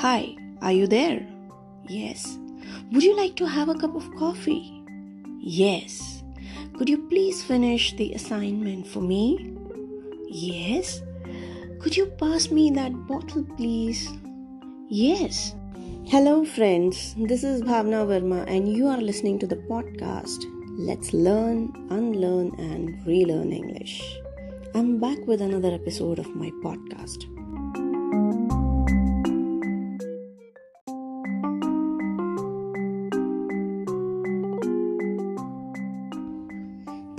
Hi, 0.00 0.36
are 0.60 0.72
you 0.72 0.86
there? 0.86 1.26
Yes. 1.88 2.38
Would 2.92 3.02
you 3.02 3.16
like 3.16 3.34
to 3.36 3.46
have 3.46 3.70
a 3.70 3.74
cup 3.74 3.96
of 3.96 4.14
coffee? 4.16 4.84
Yes. 5.40 6.22
Could 6.76 6.90
you 6.90 7.08
please 7.08 7.42
finish 7.42 7.96
the 7.96 8.12
assignment 8.12 8.86
for 8.86 9.00
me? 9.00 9.56
Yes. 10.28 11.00
Could 11.80 11.96
you 11.96 12.06
pass 12.18 12.50
me 12.50 12.70
that 12.72 12.92
bottle, 13.06 13.42
please? 13.56 14.12
Yes. 14.90 15.54
Hello, 16.04 16.44
friends. 16.44 17.14
This 17.16 17.42
is 17.42 17.62
Bhavna 17.62 18.04
Verma, 18.04 18.44
and 18.46 18.70
you 18.70 18.88
are 18.88 19.00
listening 19.00 19.38
to 19.38 19.46
the 19.46 19.56
podcast 19.56 20.44
Let's 20.76 21.14
Learn, 21.14 21.72
Unlearn, 21.88 22.54
and 22.58 23.00
Relearn 23.06 23.50
English. 23.50 24.02
I'm 24.74 25.00
back 25.00 25.26
with 25.26 25.40
another 25.40 25.72
episode 25.72 26.18
of 26.18 26.36
my 26.36 26.50
podcast. 26.62 27.32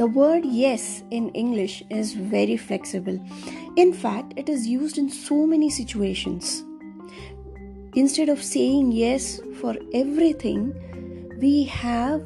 The 0.08 0.14
word 0.14 0.46
yes 0.46 1.04
in 1.12 1.32
English 1.32 1.84
is 1.90 2.14
very 2.14 2.56
flexible. 2.56 3.20
In 3.76 3.92
fact, 3.92 4.36
it 4.38 4.48
is 4.48 4.66
used 4.66 4.98
in 4.98 5.10
so 5.10 5.46
many 5.46 5.70
situations. 5.70 6.64
Instead 7.94 8.30
of 8.30 8.42
saying 8.42 8.94
yes 8.94 9.42
for 9.60 9.76
everything, 9.94 10.72
we 11.42 11.66
have 11.66 12.26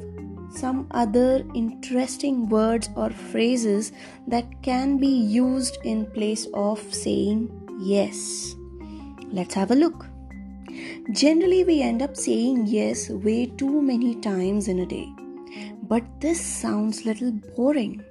some 0.54 0.86
other 0.92 1.44
interesting 1.56 2.48
words 2.48 2.88
or 2.94 3.10
phrases 3.10 3.90
that 4.28 4.62
can 4.62 4.96
be 4.98 5.08
used 5.08 5.78
in 5.82 6.06
place 6.06 6.46
of 6.54 6.78
saying 6.94 7.50
yes. 7.80 8.54
Let's 9.32 9.54
have 9.54 9.72
a 9.72 9.74
look. 9.74 10.06
Generally, 11.10 11.64
we 11.64 11.82
end 11.82 12.00
up 12.00 12.16
saying 12.16 12.68
yes 12.68 13.10
way 13.10 13.46
too 13.46 13.82
many 13.82 14.14
times 14.14 14.68
in 14.68 14.78
a 14.78 14.86
day. 14.86 15.08
But 15.92 16.04
this 16.22 16.40
sounds 16.40 17.04
little 17.04 17.32
boring. 17.54 18.02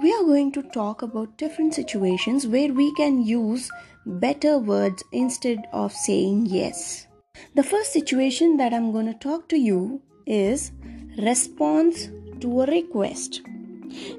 We 0.00 0.12
are 0.12 0.22
going 0.22 0.52
to 0.52 0.62
talk 0.62 1.02
about 1.02 1.36
different 1.36 1.74
situations 1.74 2.46
where 2.46 2.72
we 2.72 2.94
can 2.94 3.26
use 3.26 3.68
better 4.06 4.58
words 4.58 5.02
instead 5.10 5.64
of 5.72 5.92
saying 5.92 6.46
yes. 6.46 7.08
The 7.56 7.64
first 7.64 7.92
situation 7.92 8.58
that 8.58 8.72
I'm 8.72 8.92
going 8.92 9.06
to 9.06 9.18
talk 9.18 9.48
to 9.48 9.58
you 9.58 10.02
is 10.24 10.70
response 11.18 12.10
to 12.38 12.60
a 12.60 12.66
request. 12.66 13.42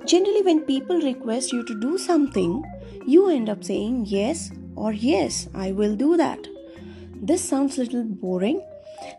Generally, 0.06 0.42
when 0.42 0.60
people 0.66 1.00
request 1.00 1.54
you 1.54 1.64
to 1.64 1.80
do 1.80 1.98
something, 1.98 2.62
you 3.08 3.30
end 3.30 3.48
up 3.48 3.64
saying 3.64 4.08
yes 4.08 4.52
or 4.76 4.92
yes, 4.92 5.48
I 5.56 5.72
will 5.72 5.96
do 5.96 6.18
that. 6.18 6.46
This 7.22 7.42
sounds 7.42 7.78
little 7.78 8.04
boring. 8.04 8.62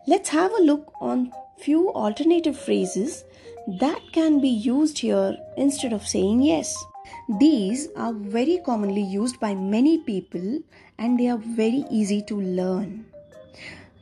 Let's 0.07 0.29
have 0.29 0.53
a 0.53 0.63
look 0.63 0.93
on 1.01 1.33
few 1.59 1.91
alternative 1.95 2.59
phrases 2.59 3.25
that 3.67 4.01
can 4.13 4.41
be 4.41 4.49
used 4.49 4.99
here 4.99 5.37
instead 5.57 5.93
of 5.93 6.07
saying 6.07 6.43
yes. 6.43 6.77
These 7.41 7.89
are 7.97 8.13
very 8.13 8.61
commonly 8.65 9.03
used 9.03 9.41
by 9.41 9.55
many 9.55 9.99
people 9.99 10.61
and 10.99 11.19
they 11.19 11.29
are 11.29 11.39
very 11.39 11.85
easy 11.91 12.23
to 12.23 12.41
learn. 12.41 13.07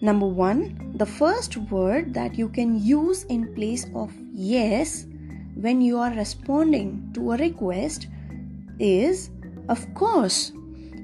Number 0.00 0.26
one, 0.26 0.92
the 0.96 1.06
first 1.06 1.56
word 1.56 2.12
that 2.12 2.36
you 2.36 2.48
can 2.48 2.84
use 2.84 3.24
in 3.24 3.54
place 3.54 3.86
of 3.94 4.12
yes 4.32 5.06
when 5.54 5.80
you 5.80 5.98
are 5.98 6.10
responding 6.10 7.10
to 7.14 7.32
a 7.32 7.36
request 7.38 8.08
is 8.78 9.30
of 9.68 9.82
course. 9.94 10.52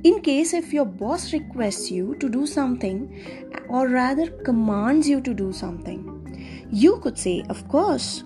In 0.04 0.20
case 0.20 0.52
if 0.52 0.72
your 0.72 0.84
boss 0.84 1.32
requests 1.32 1.90
you 1.90 2.14
to 2.16 2.28
do 2.28 2.46
something 2.46 3.54
or 3.68 3.88
rather 3.88 4.30
commands 4.30 5.08
you 5.08 5.20
to 5.22 5.32
do 5.32 5.52
something, 5.52 6.68
you 6.70 6.98
could 6.98 7.18
say 7.18 7.42
of 7.48 7.66
course. 7.68 8.22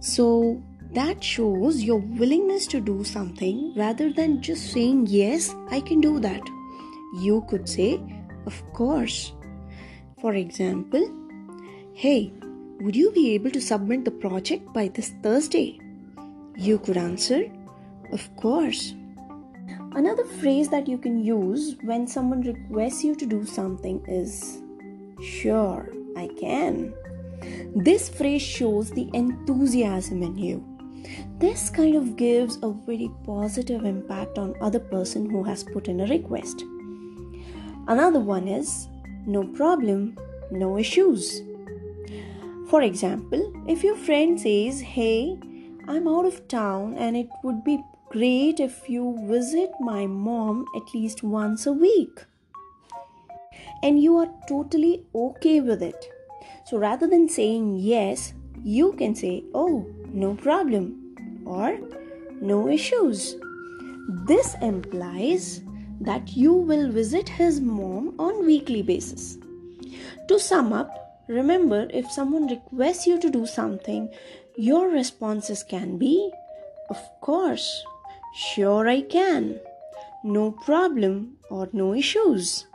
So 0.00 0.62
that 0.92 1.22
shows 1.22 1.82
your 1.82 1.98
willingness 1.98 2.66
to 2.68 2.80
do 2.80 3.04
something 3.04 3.74
rather 3.76 4.12
than 4.12 4.40
just 4.40 4.72
saying, 4.72 5.06
Yes, 5.08 5.54
I 5.70 5.80
can 5.80 6.00
do 6.00 6.20
that. 6.20 6.42
You 7.20 7.44
could 7.48 7.68
say, 7.68 8.00
Of 8.46 8.62
course. 8.72 9.32
For 10.20 10.34
example, 10.34 11.06
Hey, 11.94 12.32
would 12.80 12.94
you 12.94 13.10
be 13.12 13.32
able 13.34 13.50
to 13.50 13.60
submit 13.60 14.04
the 14.04 14.10
project 14.10 14.72
by 14.72 14.88
this 14.88 15.12
Thursday? 15.22 15.80
You 16.56 16.78
could 16.78 16.96
answer, 16.96 17.44
Of 18.12 18.34
course. 18.36 18.94
Another 19.92 20.24
phrase 20.24 20.68
that 20.68 20.86
you 20.86 20.98
can 20.98 21.24
use 21.24 21.76
when 21.82 22.06
someone 22.06 22.42
requests 22.42 23.02
you 23.02 23.14
to 23.16 23.26
do 23.26 23.44
something 23.44 24.04
is, 24.06 24.62
Sure, 25.20 25.90
I 26.16 26.28
can. 26.38 26.92
This 27.74 28.08
phrase 28.08 28.42
shows 28.42 28.90
the 28.90 29.08
enthusiasm 29.12 30.22
in 30.22 30.36
you. 30.36 30.64
This 31.38 31.70
kind 31.70 31.94
of 31.94 32.16
gives 32.16 32.58
a 32.62 32.70
very 32.70 33.10
positive 33.24 33.84
impact 33.84 34.38
on 34.38 34.54
other 34.60 34.80
person 34.80 35.28
who 35.28 35.42
has 35.44 35.62
put 35.62 35.88
in 35.88 36.00
a 36.00 36.06
request. 36.06 36.64
Another 37.86 38.20
one 38.20 38.48
is 38.48 38.88
no 39.26 39.44
problem, 39.44 40.16
no 40.50 40.78
issues. 40.78 41.42
For 42.68 42.82
example, 42.82 43.52
if 43.68 43.84
your 43.84 43.94
friend 43.94 44.40
says, 44.40 44.80
"Hey, 44.80 45.38
I'm 45.86 46.08
out 46.08 46.26
of 46.26 46.48
town 46.48 46.94
and 46.94 47.16
it 47.16 47.28
would 47.44 47.62
be 47.62 47.78
great 48.08 48.58
if 48.58 48.88
you 48.88 49.16
visit 49.28 49.70
my 49.78 50.06
mom 50.06 50.64
at 50.74 50.94
least 50.94 51.22
once 51.22 51.66
a 51.66 51.72
week." 51.72 52.24
And 53.82 54.02
you 54.02 54.16
are 54.16 54.30
totally 54.48 55.04
okay 55.14 55.60
with 55.60 55.82
it 55.82 56.10
so 56.66 56.78
rather 56.78 57.06
than 57.06 57.28
saying 57.28 57.78
yes, 57.78 58.34
you 58.62 58.92
can 58.92 59.14
say, 59.14 59.44
oh, 59.54 59.86
no 60.12 60.34
problem 60.34 61.16
or 61.44 61.78
no 62.40 62.68
issues. 62.68 63.36
This 64.26 64.54
implies 64.60 65.62
that 66.00 66.36
you 66.36 66.52
will 66.52 66.90
visit 66.90 67.28
his 67.28 67.60
mom 67.60 68.14
on 68.18 68.44
weekly 68.44 68.82
basis. 68.82 69.38
To 70.28 70.38
sum 70.38 70.72
up, 70.72 71.22
remember 71.28 71.88
if 71.90 72.10
someone 72.10 72.48
requests 72.48 73.06
you 73.06 73.20
to 73.20 73.30
do 73.30 73.46
something, 73.46 74.08
your 74.56 74.88
responses 74.88 75.62
can 75.62 75.98
be 75.98 76.32
of 76.88 76.98
course, 77.20 77.84
sure 78.32 78.88
I 78.88 79.00
can, 79.00 79.58
no 80.22 80.52
problem 80.52 81.38
or 81.50 81.68
no 81.72 81.94
issues. 81.94 82.66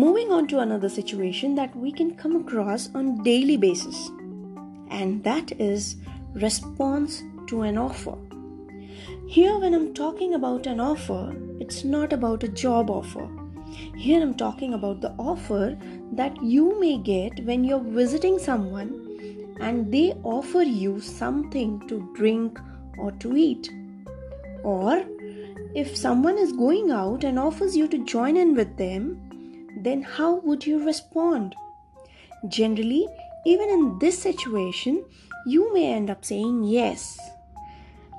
Moving 0.00 0.30
on 0.30 0.46
to 0.46 0.58
another 0.58 0.90
situation 0.90 1.54
that 1.54 1.74
we 1.74 1.90
can 1.90 2.14
come 2.14 2.36
across 2.36 2.90
on 2.94 3.22
daily 3.22 3.56
basis 3.56 4.10
and 4.90 5.24
that 5.24 5.52
is 5.58 5.96
response 6.34 7.22
to 7.46 7.62
an 7.62 7.78
offer. 7.78 8.14
Here 9.26 9.58
when 9.58 9.72
i'm 9.72 9.94
talking 9.94 10.34
about 10.34 10.66
an 10.66 10.80
offer 10.80 11.34
it's 11.60 11.82
not 11.82 12.12
about 12.12 12.44
a 12.44 12.48
job 12.48 12.90
offer. 12.90 13.26
Here 13.96 14.20
i'm 14.20 14.34
talking 14.34 14.74
about 14.74 15.00
the 15.00 15.12
offer 15.12 15.78
that 16.12 16.42
you 16.42 16.78
may 16.78 16.98
get 16.98 17.42
when 17.46 17.64
you're 17.64 17.90
visiting 18.02 18.38
someone 18.38 18.94
and 19.60 19.90
they 19.90 20.12
offer 20.24 20.60
you 20.60 21.00
something 21.00 21.80
to 21.88 22.06
drink 22.14 22.58
or 22.98 23.12
to 23.12 23.34
eat. 23.34 23.70
Or 24.62 25.02
if 25.74 25.96
someone 25.96 26.36
is 26.36 26.52
going 26.52 26.90
out 26.90 27.24
and 27.24 27.38
offers 27.38 27.74
you 27.74 27.88
to 27.88 28.04
join 28.04 28.36
in 28.36 28.54
with 28.54 28.76
them 28.76 29.22
then 29.86 30.02
how 30.02 30.34
would 30.40 30.66
you 30.66 30.84
respond? 30.84 31.54
Generally, 32.48 33.06
even 33.44 33.68
in 33.70 33.98
this 34.00 34.18
situation, 34.18 35.04
you 35.46 35.72
may 35.72 35.92
end 35.92 36.10
up 36.10 36.24
saying 36.24 36.64
yes. 36.64 37.18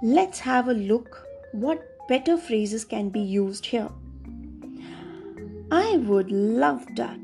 Let's 0.01 0.39
have 0.39 0.69
a 0.69 0.73
look 0.73 1.27
what 1.51 2.07
better 2.07 2.37
phrases 2.37 2.85
can 2.85 3.09
be 3.09 3.19
used 3.19 3.65
here. 3.65 3.89
I 5.69 5.97
would 5.97 6.31
love 6.31 6.85
that. 6.95 7.19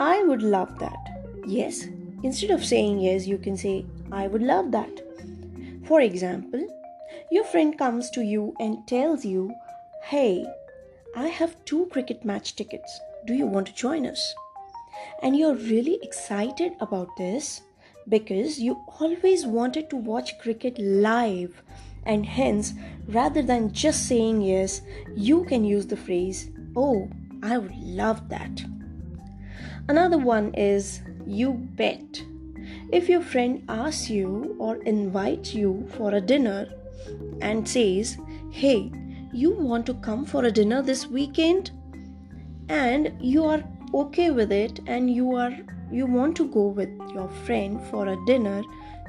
I 0.00 0.22
would 0.22 0.42
love 0.42 0.78
that. 0.78 0.96
Yes, 1.46 1.86
instead 2.22 2.50
of 2.50 2.64
saying 2.64 3.00
yes, 3.00 3.26
you 3.26 3.36
can 3.36 3.56
say 3.58 3.84
I 4.10 4.26
would 4.26 4.42
love 4.42 4.70
that. 4.72 5.02
For 5.84 6.00
example, 6.00 6.66
your 7.30 7.44
friend 7.44 7.76
comes 7.76 8.08
to 8.10 8.22
you 8.22 8.54
and 8.58 8.86
tells 8.86 9.24
you, 9.24 9.52
Hey, 10.04 10.46
I 11.18 11.26
have 11.26 11.56
two 11.64 11.86
cricket 11.86 12.24
match 12.24 12.54
tickets. 12.54 13.00
Do 13.26 13.34
you 13.34 13.44
want 13.44 13.66
to 13.66 13.74
join 13.74 14.06
us? 14.06 14.36
And 15.20 15.36
you're 15.36 15.56
really 15.56 15.98
excited 16.00 16.74
about 16.78 17.16
this 17.16 17.62
because 18.08 18.60
you 18.60 18.76
always 19.00 19.44
wanted 19.44 19.90
to 19.90 19.96
watch 19.96 20.38
cricket 20.38 20.78
live, 20.78 21.60
and 22.04 22.24
hence, 22.24 22.72
rather 23.08 23.42
than 23.42 23.72
just 23.72 24.06
saying 24.06 24.42
yes, 24.42 24.80
you 25.16 25.42
can 25.42 25.64
use 25.64 25.88
the 25.88 25.96
phrase, 25.96 26.50
Oh, 26.76 27.10
I 27.42 27.58
would 27.58 27.74
love 27.74 28.28
that. 28.28 28.62
Another 29.88 30.18
one 30.18 30.54
is, 30.54 31.00
You 31.26 31.54
bet. 31.54 32.22
If 32.92 33.08
your 33.08 33.22
friend 33.22 33.64
asks 33.68 34.08
you 34.08 34.54
or 34.60 34.76
invites 34.84 35.52
you 35.52 35.88
for 35.96 36.14
a 36.14 36.20
dinner 36.20 36.68
and 37.40 37.68
says, 37.68 38.16
Hey, 38.52 38.92
you 39.32 39.50
want 39.52 39.86
to 39.86 39.94
come 39.94 40.24
for 40.24 40.44
a 40.44 40.50
dinner 40.50 40.82
this 40.82 41.06
weekend? 41.06 41.70
And 42.68 43.12
you 43.20 43.44
are 43.44 43.62
okay 43.94 44.30
with 44.30 44.52
it 44.52 44.80
and 44.86 45.12
you 45.12 45.34
are 45.34 45.52
you 45.90 46.06
want 46.06 46.36
to 46.36 46.48
go 46.48 46.66
with 46.66 46.90
your 47.14 47.28
friend 47.46 47.80
for 47.90 48.08
a 48.08 48.26
dinner, 48.26 48.62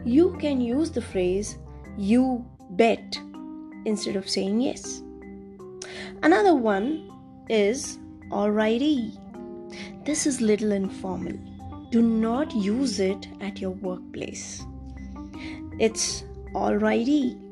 you 0.05 0.37
can 0.39 0.61
use 0.61 0.91
the 0.91 1.01
phrase 1.01 1.57
you 1.97 2.45
bet 2.71 3.19
instead 3.85 4.15
of 4.15 4.29
saying 4.29 4.61
yes. 4.61 5.03
Another 6.23 6.55
one 6.55 7.11
is 7.49 7.99
alrighty. 8.29 9.17
This 10.05 10.25
is 10.25 10.39
little 10.39 10.71
informal. 10.71 11.33
Do 11.91 12.01
not 12.01 12.53
use 12.53 12.99
it 12.99 13.27
at 13.41 13.59
your 13.59 13.71
workplace. 13.71 14.63
It's 15.79 16.23
alrighty. 16.53 17.48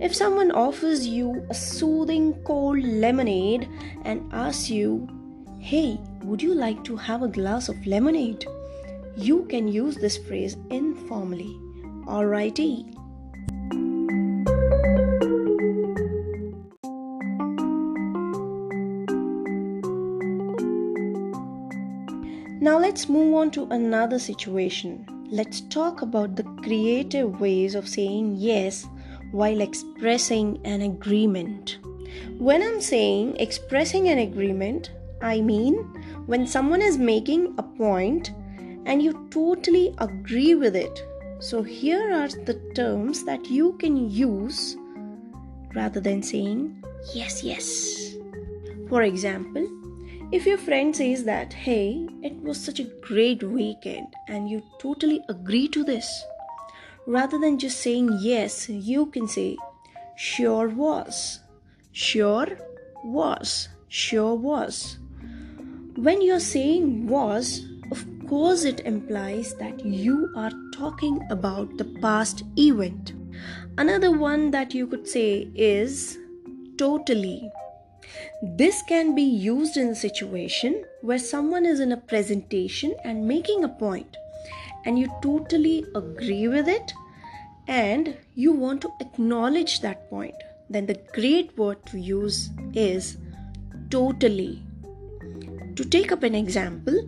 If 0.00 0.14
someone 0.14 0.50
offers 0.50 1.06
you 1.06 1.46
a 1.50 1.54
soothing 1.54 2.34
cold 2.44 2.82
lemonade 2.82 3.68
and 4.04 4.28
asks 4.32 4.70
you, 4.70 5.08
Hey, 5.58 5.98
would 6.22 6.42
you 6.42 6.54
like 6.54 6.84
to 6.84 6.96
have 6.96 7.22
a 7.22 7.28
glass 7.28 7.68
of 7.68 7.86
lemonade? 7.86 8.44
You 9.16 9.44
can 9.46 9.68
use 9.68 9.96
this 9.96 10.16
phrase 10.16 10.56
informally. 10.70 11.58
Alrighty. 12.06 12.92
Now 22.60 22.78
let's 22.78 23.08
move 23.08 23.34
on 23.34 23.50
to 23.52 23.64
another 23.66 24.18
situation. 24.18 25.06
Let's 25.30 25.60
talk 25.60 26.02
about 26.02 26.36
the 26.36 26.42
creative 26.42 27.40
ways 27.40 27.74
of 27.74 27.88
saying 27.88 28.36
yes 28.36 28.86
while 29.32 29.60
expressing 29.60 30.60
an 30.64 30.82
agreement. 30.82 31.78
When 32.38 32.62
I'm 32.62 32.80
saying 32.80 33.36
expressing 33.38 34.08
an 34.08 34.18
agreement, 34.18 34.90
I 35.20 35.40
mean 35.40 35.74
when 36.26 36.46
someone 36.46 36.82
is 36.82 36.98
making 36.98 37.54
a 37.58 37.62
point 37.62 38.32
and 38.86 39.02
you 39.02 39.28
totally 39.30 39.94
agree 39.98 40.54
with 40.54 40.76
it. 40.76 41.02
So 41.40 41.62
here 41.62 42.12
are 42.12 42.28
the 42.28 42.60
terms 42.74 43.24
that 43.24 43.46
you 43.50 43.72
can 43.74 44.10
use 44.10 44.76
rather 45.74 46.00
than 46.00 46.22
saying 46.22 46.82
yes, 47.14 47.42
yes. 47.42 48.14
For 48.88 49.02
example, 49.02 49.66
if 50.32 50.46
your 50.46 50.58
friend 50.58 50.94
says 50.94 51.24
that, 51.24 51.52
hey, 51.52 52.08
it 52.22 52.34
was 52.42 52.58
such 52.58 52.80
a 52.80 52.90
great 53.00 53.42
weekend 53.42 54.08
and 54.28 54.48
you 54.50 54.62
totally 54.80 55.22
agree 55.28 55.68
to 55.68 55.84
this, 55.84 56.24
rather 57.06 57.38
than 57.38 57.58
just 57.58 57.80
saying 57.80 58.18
yes, 58.20 58.68
you 58.68 59.06
can 59.06 59.28
say, 59.28 59.56
sure 60.16 60.68
was, 60.68 61.40
sure 61.92 62.58
was, 63.04 63.68
sure 63.88 64.34
was. 64.34 64.98
When 65.96 66.20
you're 66.20 66.40
saying 66.40 67.06
was, 67.06 67.62
of 67.90 68.04
course, 68.28 68.64
it 68.64 68.80
implies 68.80 69.54
that 69.54 69.84
you 69.84 70.32
are 70.36 70.50
talking 70.74 71.20
about 71.30 71.76
the 71.78 71.84
past 72.02 72.42
event. 72.56 73.12
Another 73.78 74.10
one 74.10 74.50
that 74.50 74.74
you 74.74 74.86
could 74.86 75.06
say 75.06 75.48
is 75.54 76.18
totally. 76.76 77.50
This 78.42 78.82
can 78.88 79.14
be 79.14 79.22
used 79.22 79.76
in 79.76 79.88
a 79.88 79.94
situation 79.94 80.84
where 81.02 81.18
someone 81.18 81.64
is 81.64 81.80
in 81.80 81.92
a 81.92 81.96
presentation 81.96 82.94
and 83.04 83.26
making 83.26 83.64
a 83.64 83.68
point, 83.68 84.16
and 84.86 84.98
you 84.98 85.12
totally 85.20 85.84
agree 85.94 86.48
with 86.48 86.68
it 86.68 86.94
and 87.68 88.16
you 88.34 88.52
want 88.52 88.80
to 88.82 88.92
acknowledge 89.00 89.80
that 89.80 90.08
point. 90.08 90.34
Then 90.70 90.86
the 90.86 91.00
great 91.12 91.56
word 91.58 91.84
to 91.86 91.98
use 91.98 92.50
is 92.72 93.18
totally. 93.90 94.62
To 95.74 95.84
take 95.84 96.12
up 96.12 96.22
an 96.22 96.34
example, 96.34 97.04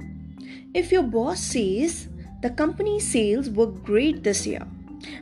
if 0.74 0.92
your 0.92 1.04
boss 1.04 1.40
says 1.40 2.08
the 2.42 2.50
company's 2.50 3.06
sales 3.06 3.48
were 3.48 3.66
great 3.66 4.22
this 4.22 4.46
year, 4.46 4.66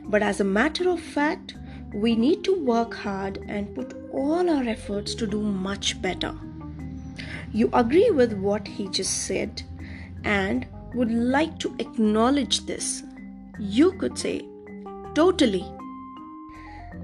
but 0.05 0.21
as 0.21 0.39
a 0.39 0.43
matter 0.43 0.89
of 0.89 0.99
fact, 0.99 1.55
we 1.93 2.15
need 2.15 2.43
to 2.43 2.63
work 2.65 2.93
hard 2.93 3.39
and 3.47 3.73
put 3.73 3.93
all 4.11 4.49
our 4.49 4.63
efforts 4.63 5.15
to 5.15 5.27
do 5.27 5.41
much 5.41 6.01
better. 6.01 6.35
You 7.53 7.69
agree 7.73 8.11
with 8.11 8.33
what 8.33 8.67
he 8.67 8.89
just 8.89 9.25
said 9.25 9.63
and 10.23 10.67
would 10.93 11.11
like 11.11 11.59
to 11.59 11.75
acknowledge 11.79 12.65
this. 12.65 13.03
You 13.59 13.91
could 13.93 14.17
say, 14.17 14.47
Totally. 15.13 15.65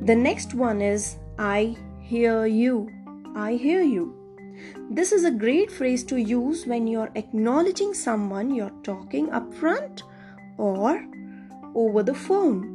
The 0.01 0.15
next 0.15 0.53
one 0.53 0.81
is, 0.81 1.17
I 1.39 1.75
hear 1.99 2.45
you. 2.45 2.89
I 3.35 3.53
hear 3.53 3.81
you. 3.81 4.15
This 4.91 5.11
is 5.11 5.23
a 5.23 5.31
great 5.31 5.71
phrase 5.71 6.03
to 6.05 6.17
use 6.17 6.67
when 6.67 6.85
you're 6.85 7.09
acknowledging 7.15 7.93
someone 7.93 8.53
you're 8.53 8.77
talking 8.83 9.29
upfront 9.29 10.03
or 10.57 11.03
over 11.73 12.03
the 12.03 12.13
phone. 12.13 12.73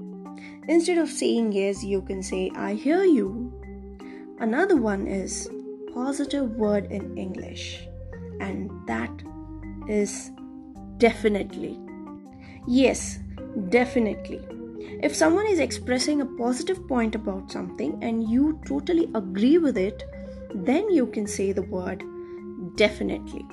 Instead 0.67 0.99
of 0.99 1.09
saying 1.09 1.53
yes, 1.53 1.85
you 1.85 2.03
can 2.03 2.23
say, 2.23 2.51
I 2.57 2.75
hear 2.75 3.05
you. 3.05 3.53
Another 4.41 4.77
one 4.77 5.07
is 5.07 5.49
positive 5.95 6.51
word 6.57 6.91
in 6.91 7.17
English, 7.17 7.87
and 8.41 8.71
that 8.87 9.11
is 9.89 10.31
definitely. 10.99 11.79
Yes, 12.67 13.19
definitely. 13.71 14.41
If 15.03 15.15
someone 15.15 15.47
is 15.47 15.59
expressing 15.61 16.21
a 16.21 16.27
positive 16.27 16.87
point 16.89 17.15
about 17.15 17.51
something 17.51 17.99
and 18.03 18.29
you 18.29 18.61
totally 18.67 19.09
agree 19.15 19.59
with 19.59 19.79
it, 19.79 20.03
then 20.55 20.91
you 20.91 21.07
can 21.07 21.27
say 21.27 21.53
the 21.53 21.63
word 21.63 22.03
definitely. 22.77 23.47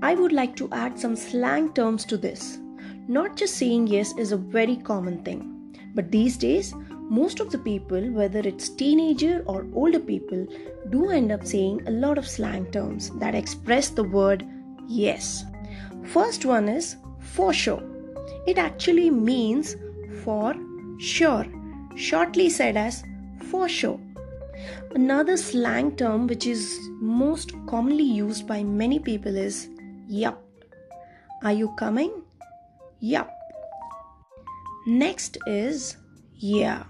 I 0.00 0.14
would 0.14 0.32
like 0.32 0.56
to 0.56 0.68
add 0.72 0.98
some 0.98 1.16
slang 1.16 1.72
terms 1.72 2.04
to 2.06 2.16
this. 2.16 2.58
Not 3.08 3.36
just 3.36 3.56
saying 3.56 3.88
yes 3.88 4.16
is 4.16 4.32
a 4.32 4.36
very 4.36 4.76
common 4.76 5.22
thing, 5.24 5.76
but 5.94 6.10
these 6.10 6.36
days, 6.36 6.72
most 7.08 7.40
of 7.40 7.50
the 7.50 7.58
people, 7.58 8.10
whether 8.10 8.40
it's 8.40 8.68
teenager 8.68 9.42
or 9.46 9.66
older 9.74 10.00
people, 10.00 10.46
do 10.90 11.08
end 11.10 11.32
up 11.32 11.46
saying 11.46 11.82
a 11.86 11.90
lot 11.90 12.18
of 12.18 12.28
slang 12.28 12.70
terms 12.70 13.10
that 13.18 13.34
express 13.34 13.88
the 13.88 14.04
word 14.04 14.46
yes. 14.86 15.44
First 16.04 16.44
one 16.44 16.68
is 16.68 16.96
for 17.18 17.52
sure. 17.52 17.82
It 18.46 18.58
actually 18.58 19.10
means 19.10 19.76
for 20.22 20.54
sure, 20.98 21.46
shortly 21.96 22.50
said 22.50 22.76
as 22.76 23.02
for 23.50 23.68
sure. 23.68 24.00
Another 24.94 25.36
slang 25.36 25.96
term 25.96 26.26
which 26.26 26.46
is 26.46 26.78
most 27.00 27.52
commonly 27.66 28.04
used 28.04 28.46
by 28.46 28.62
many 28.62 28.98
people 28.98 29.36
is 29.36 29.68
Yup. 30.08 30.42
Are 31.44 31.52
you 31.52 31.74
coming? 31.78 32.22
Yup. 33.00 33.30
Next 34.86 35.38
is 35.46 35.96
yeah. 36.34 36.84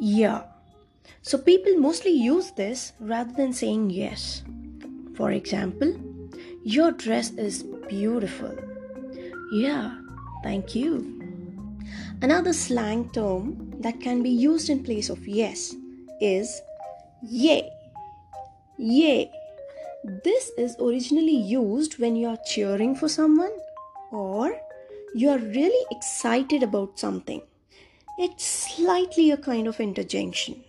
Yeah. 0.00 0.44
So 1.20 1.36
people 1.36 1.76
mostly 1.76 2.12
use 2.12 2.52
this 2.52 2.94
rather 3.00 3.32
than 3.32 3.52
saying 3.52 3.90
yes. 3.90 4.42
For 5.14 5.32
example, 5.32 5.94
your 6.64 6.92
dress 6.92 7.32
is 7.32 7.64
beautiful. 7.86 8.56
Yeah, 9.52 9.98
thank 10.42 10.74
you. 10.74 11.20
Another 12.22 12.54
slang 12.54 13.10
term 13.10 13.74
that 13.80 14.00
can 14.00 14.22
be 14.22 14.30
used 14.30 14.70
in 14.70 14.82
place 14.82 15.10
of 15.10 15.28
yes 15.28 15.74
is 16.22 16.62
yay. 17.22 17.68
Yay. 18.78 19.30
This 20.24 20.50
is 20.56 20.76
originally 20.80 21.36
used 21.36 21.98
when 21.98 22.16
you 22.16 22.28
are 22.28 22.38
cheering 22.46 22.96
for 22.96 23.08
someone 23.08 23.52
or 24.10 24.56
you 25.14 25.28
are 25.28 25.38
really 25.38 25.84
excited 25.90 26.62
about 26.62 26.98
something. 26.98 27.42
It's 28.22 28.44
slightly 28.44 29.30
a 29.30 29.38
kind 29.38 29.66
of 29.66 29.80
interjection, 29.80 30.62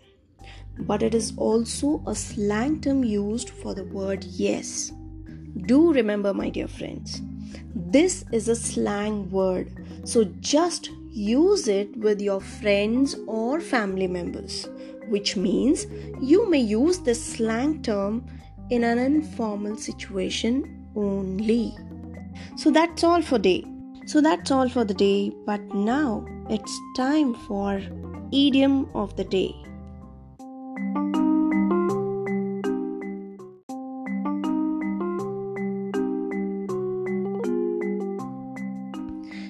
but 0.80 1.04
it 1.04 1.14
is 1.14 1.34
also 1.36 2.02
a 2.08 2.16
slang 2.16 2.80
term 2.80 3.04
used 3.04 3.50
for 3.50 3.74
the 3.76 3.84
word 3.84 4.24
yes. 4.24 4.94
Do 5.66 5.92
remember, 5.92 6.34
my 6.34 6.48
dear 6.48 6.70
friends, 6.70 7.22
this 7.76 8.24
is 8.32 8.48
a 8.48 8.56
slang 8.56 9.30
word, 9.32 9.70
so 10.06 10.24
just 10.40 10.92
use 11.10 11.68
it 11.68 11.94
with 11.98 12.22
your 12.22 12.40
friends 12.40 13.18
or 13.28 13.60
family 13.60 14.08
members, 14.08 14.70
which 15.10 15.36
means 15.36 15.88
you 16.22 16.50
may 16.50 16.62
use 16.62 17.00
this 17.00 17.22
slang 17.22 17.82
term 17.82 18.26
in 18.70 18.86
an 18.86 18.98
informal 18.98 19.76
situation 19.76 20.88
only. 20.96 21.76
So 22.56 22.72
that's 22.72 23.04
all 23.04 23.22
for 23.22 23.40
day. 23.40 23.66
So 24.12 24.20
that's 24.20 24.52
all 24.52 24.68
for 24.68 24.84
the 24.84 24.94
day, 24.94 25.32
but 25.46 25.62
now 25.74 26.26
it's 26.50 26.78
time 26.98 27.34
for 27.48 27.82
idiom 28.34 28.90
of 28.94 29.16
the 29.16 29.24
day. 29.24 29.56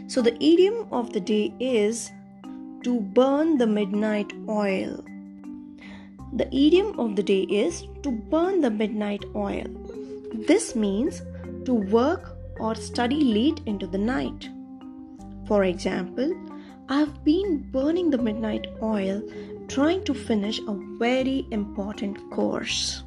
So 0.08 0.22
the 0.22 0.38
idiom 0.40 0.88
of 0.92 1.12
the 1.14 1.22
day 1.22 1.52
is 1.60 2.12
to 2.84 3.00
burn 3.00 3.58
the 3.58 3.66
midnight 3.66 4.32
oil. 4.48 5.04
The 6.34 6.48
idiom 6.56 7.00
of 7.00 7.16
the 7.16 7.24
day 7.24 7.48
is 7.50 7.88
to 8.04 8.12
burn 8.12 8.62
the 8.62 8.70
midnight 8.70 9.26
oil. 9.36 9.66
This 10.36 10.76
means 10.76 11.24
to 11.66 11.74
work 11.74 12.38
or 12.62 12.76
study 12.76 13.24
late 13.24 13.60
into 13.66 13.88
the 13.88 13.98
night. 13.98 14.50
For 15.48 15.64
example, 15.66 16.34
I've 16.88 17.24
been 17.24 17.70
burning 17.72 18.10
the 18.12 18.18
midnight 18.18 18.68
oil 18.82 19.22
trying 19.68 20.04
to 20.04 20.14
finish 20.14 20.60
a 20.60 20.76
very 21.00 21.48
important 21.52 22.20
course. 22.32 23.04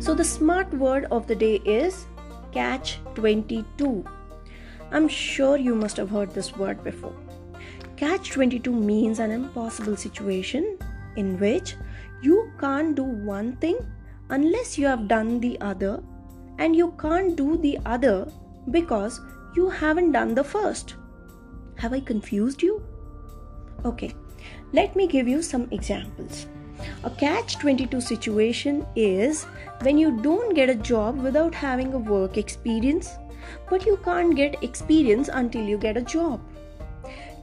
So, 0.00 0.14
the 0.14 0.24
smart 0.24 0.72
word 0.74 1.06
of 1.10 1.26
the 1.26 1.34
day 1.34 1.56
is 1.64 2.06
catch 2.52 2.98
22. 3.14 4.04
I'm 4.90 5.08
sure 5.08 5.56
you 5.56 5.74
must 5.74 5.96
have 5.96 6.10
heard 6.10 6.34
this 6.34 6.56
word 6.56 6.84
before. 6.84 7.23
Catch 7.96 8.32
22 8.32 8.72
means 8.72 9.20
an 9.20 9.30
impossible 9.30 9.96
situation 9.96 10.78
in 11.16 11.38
which 11.38 11.76
you 12.22 12.50
can't 12.58 12.96
do 12.96 13.04
one 13.04 13.54
thing 13.56 13.78
unless 14.30 14.76
you 14.76 14.86
have 14.86 15.06
done 15.06 15.38
the 15.38 15.60
other, 15.60 16.02
and 16.58 16.74
you 16.74 16.92
can't 17.00 17.36
do 17.36 17.56
the 17.58 17.78
other 17.86 18.26
because 18.72 19.20
you 19.54 19.68
haven't 19.68 20.10
done 20.10 20.34
the 20.34 20.42
first. 20.42 20.96
Have 21.76 21.92
I 21.92 22.00
confused 22.00 22.62
you? 22.62 22.82
Okay, 23.84 24.12
let 24.72 24.96
me 24.96 25.06
give 25.06 25.28
you 25.28 25.40
some 25.40 25.68
examples. 25.70 26.46
A 27.04 27.10
catch 27.10 27.58
22 27.58 28.00
situation 28.00 28.84
is 28.96 29.44
when 29.82 29.98
you 29.98 30.20
don't 30.20 30.54
get 30.54 30.68
a 30.68 30.74
job 30.74 31.22
without 31.22 31.54
having 31.54 31.94
a 31.94 31.98
work 31.98 32.38
experience, 32.38 33.10
but 33.70 33.86
you 33.86 33.98
can't 34.04 34.34
get 34.34 34.62
experience 34.64 35.28
until 35.28 35.64
you 35.64 35.78
get 35.78 35.96
a 35.96 36.02
job. 36.02 36.40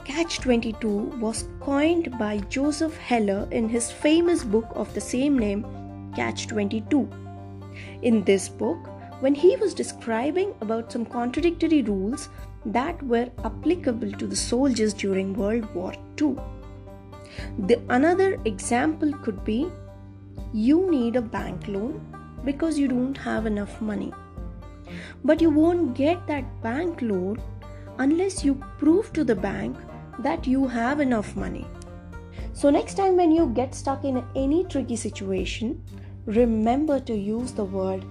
Catch 0.04 0.40
22 0.40 0.88
was 1.20 1.48
coined 1.60 2.18
by 2.18 2.38
Joseph 2.48 2.96
Heller 2.96 3.46
in 3.52 3.68
his 3.68 3.92
famous 3.92 4.42
book 4.42 4.66
of 4.74 4.92
the 4.94 5.00
same 5.00 5.38
name, 5.38 5.64
Catch 6.16 6.48
22. 6.48 7.08
In 8.02 8.24
this 8.24 8.48
book, 8.48 8.88
when 9.20 9.32
he 9.32 9.54
was 9.56 9.74
describing 9.74 10.54
about 10.60 10.90
some 10.90 11.06
contradictory 11.06 11.82
rules 11.82 12.30
that 12.66 13.00
were 13.04 13.30
applicable 13.44 14.10
to 14.12 14.26
the 14.26 14.34
soldiers 14.34 14.92
during 14.92 15.34
World 15.34 15.72
War 15.72 15.94
II. 16.20 16.36
The 17.66 17.80
another 17.88 18.40
example 18.44 19.12
could 19.22 19.44
be 19.44 19.70
you 20.52 20.90
need 20.90 21.14
a 21.14 21.22
bank 21.22 21.68
loan 21.68 22.00
because 22.44 22.76
you 22.76 22.88
don't 22.88 23.16
have 23.16 23.46
enough 23.46 23.80
money. 23.80 24.12
But 25.24 25.40
you 25.40 25.50
won't 25.50 25.94
get 25.94 26.26
that 26.26 26.60
bank 26.60 27.00
loan 27.02 27.40
unless 27.98 28.44
you 28.44 28.60
prove 28.78 29.12
to 29.12 29.22
the 29.22 29.36
bank 29.36 29.76
that 30.18 30.46
you 30.46 30.66
have 30.66 31.00
enough 31.00 31.36
money. 31.36 31.66
So, 32.52 32.70
next 32.70 32.94
time 32.94 33.16
when 33.16 33.30
you 33.30 33.46
get 33.46 33.74
stuck 33.74 34.04
in 34.04 34.24
any 34.36 34.64
tricky 34.64 34.96
situation, 34.96 35.82
remember 36.26 37.00
to 37.00 37.16
use 37.16 37.52
the 37.52 37.64
word 37.64 38.04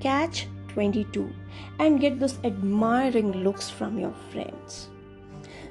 catch 0.00 0.48
22 0.68 1.30
and 1.78 2.00
get 2.00 2.18
those 2.18 2.38
admiring 2.44 3.32
looks 3.44 3.70
from 3.70 3.98
your 3.98 4.14
friends. 4.30 4.88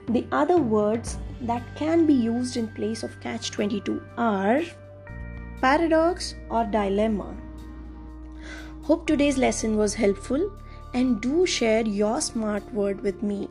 The 0.08 0.26
other 0.32 0.58
words 0.58 1.18
that 1.42 1.64
can 1.76 2.06
be 2.06 2.14
used 2.14 2.58
in 2.58 2.68
place 2.70 3.04
of 3.04 3.20
catch 3.20 3.52
22 3.52 4.02
are 4.18 4.62
paradox 5.62 6.36
or 6.50 6.66
dilemma. 6.66 7.36
Hope 8.84 9.06
today's 9.06 9.38
lesson 9.38 9.78
was 9.78 9.94
helpful 9.94 10.52
and 10.94 11.22
do 11.22 11.46
share 11.46 11.82
your 11.82 12.20
smart 12.20 12.74
word 12.74 13.02
with 13.02 13.22
me. 13.22 13.48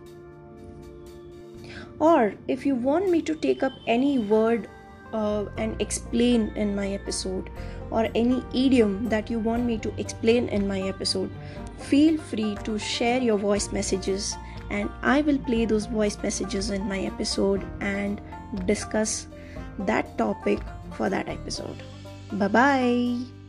Or 2.01 2.35
if 2.49 2.67
you 2.67 2.75
want 2.75 3.11
me 3.11 3.23
to 3.23 3.35
take 3.35 3.63
up 3.63 3.73
any 3.87 4.19
word 4.19 4.69
uh, 5.13 5.45
and 5.57 5.81
explain 5.81 6.49
in 6.57 6.75
my 6.75 6.89
episode, 6.89 7.51
or 7.91 8.09
any 8.15 8.43
idiom 8.55 9.09
that 9.09 9.31
you 9.31 9.39
want 9.39 9.65
me 9.65 9.77
to 9.79 9.93
explain 9.99 10.49
in 10.49 10.67
my 10.67 10.81
episode, 10.81 11.31
feel 11.79 12.19
free 12.19 12.57
to 12.65 12.79
share 12.79 13.21
your 13.21 13.37
voice 13.37 13.73
messages 13.73 14.37
and 14.71 14.89
I 15.03 15.21
will 15.23 15.39
play 15.39 15.65
those 15.65 15.87
voice 15.87 16.17
messages 16.23 16.71
in 16.71 16.89
my 16.89 17.01
episode 17.01 17.67
and 17.81 18.21
discuss 18.67 19.27
that 19.81 20.17
topic 20.17 20.61
for 20.95 21.11
that 21.11 21.29
episode. 21.29 21.83
Bye 22.33 22.49
bye. 22.49 23.40